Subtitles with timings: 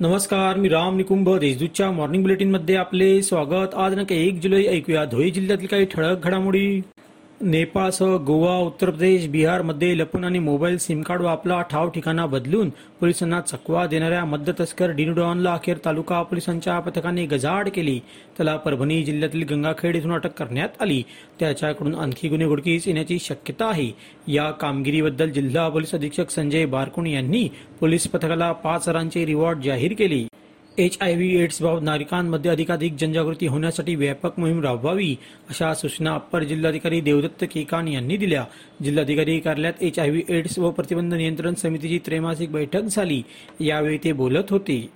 [0.00, 3.74] नमस्कार मी राम निकुंभ देशदूतच्या मॉर्निंग बुलेटिनमध्ये आपले स्वागत.
[3.74, 5.04] आज नका एक जुलै ऐकूया.
[5.04, 6.82] धुळे जिल्ह्यातील काही ठळक घडामोडी.
[7.40, 12.68] नेपाळसह गोवा उत्तर प्रदेश बिहारमध्ये लपून आणि मोबाईल सिम कार्ड व आपला ठाव ठिकाणा बदलून
[13.00, 17.98] पोलिसांना चकवा देणाऱ्या मद्य तस्कर डिनुडॉनला अखेर तालुका पोलिसांच्या पथकाने गजाआड केली.
[18.36, 21.02] त्याला परभणी जिल्ह्यातील गंगाखेड येथून अटक करण्यात आली.
[21.40, 23.90] त्याच्याकडून आणखी गुन्हे घुडकीस येण्याची शक्यता आहे.
[24.28, 27.48] या कामगिरीबद्दल जिल्हा पोलीस अधीक्षक संजय बारकुण यांनी
[27.80, 30.26] पोलीस पथकाला पाच हजारांचे रिवॉर्ड जाहीर केली.
[30.78, 35.16] एच आय व्ही एड्स बाबत नागरिकांमध्ये अधिकाधिक जनजागृती होण्यासाठी व्यापक मोहीम राबवावी
[35.48, 38.44] अशा सूचना अप्पर जिल्हाधिकारी देवदत्त केकान यांनी दिल्या.
[38.84, 43.22] जिल्हाधिकारी कार्यालयात एच आय व्ही एड्स व प्रतिबंध नियंत्रण समितीची त्रैमासिक बैठक झाली.
[43.60, 44.88] यावेळी ते बोलत होते.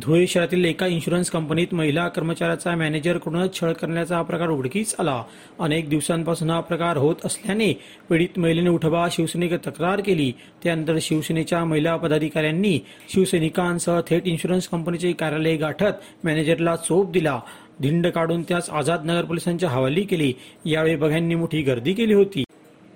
[0.00, 5.22] धुळे शहरातील एका इन्शुरन्स कंपनीत महिला कर्मचाऱ्याचा मॅनेजरकडूनच छळ करण्याचा हा प्रकार उघडकीस आला.
[5.60, 7.72] अनेक दिवसांपासून हा प्रकार होत असल्याने
[8.10, 10.30] पीडित महिलेने उठबा शिवसेनेकडे तक्रार केली.
[10.62, 12.78] त्यानंतर शिवसेनेच्या महिला पदाधिकाऱ्यांनी
[13.14, 17.38] शिवसैनिकांसह थेट इन्शुरन्स कंपनीचे कार्यालय गाठत मॅनेजरला चोप दिला.
[17.82, 20.32] धिंड काढून त्यास आझाद नगर पोलिसांच्या हवाली केली.
[20.66, 22.44] यावेळी बघ्यांनी मोठी गर्दी केली होती.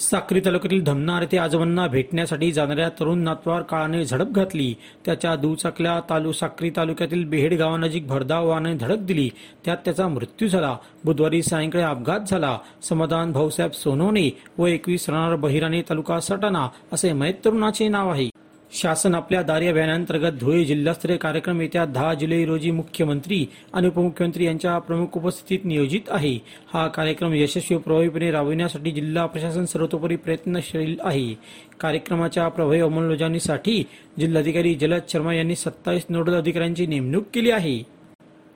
[0.00, 4.74] साक्री तालुक्यातील धमनार येथे आजोबांना भेटण्यासाठी जाणाऱ्या तरुण नातवार काळाने झडप घातली.
[5.04, 9.30] त्याच्या दुचाकल्या तालु साक्री तालुक्यातील बेहेड गावानजीक भरधाव वाहनाने धडक दिली.
[9.64, 10.76] त्यात त्याचा मृत्यू झाला.
[11.04, 12.58] बुधवारी सायंकाळी अपघात झाला.
[12.82, 18.28] समाधान भाऊसाहेब सोनवणे व एकवीस राहणार बहिराणे तालुका सटाणा असे मयत तरुणाचे नाव आहे.
[18.72, 24.78] शासन आपल्या दारी अभियानांतर्गत धुळे जिल्हास्तरीय कार्यक्रम येत्या दहा जुलै रोजी मुख्यमंत्री आणि उपमुख्यमंत्री यांच्या
[24.78, 26.38] प्रमुख उपस्थितीत नियोजित आहे.
[26.74, 31.34] हा कार्यक्रम यशस्वी प्रभावीपणे राबविण्यासाठी जिल्हा प्रशासन सर्वतोपरी प्रयत्नशील आहे.
[31.80, 33.84] कार्यक्रमाच्या प्रभावी अंमलबजावणीसाठी
[34.18, 37.82] जिल्हाधिकारी जलद शर्मा यांनी सत्तावीस नोडल अधिकाऱ्यांची नेमणूक केली आहे.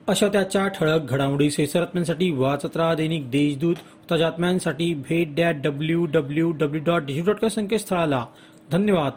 [0.07, 3.75] अशा त्याच्या ठळक घडामोडी सैसरात्म्यांसाठी वाचत राहा दैनिक देशदूत
[4.11, 8.25] ताजात्म्यांसाठी भेट that W W W dot dot com संकेतस्थळाला.
[8.71, 9.11] धन्यवाद.